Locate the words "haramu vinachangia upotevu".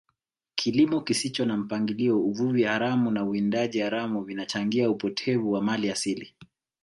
3.79-5.51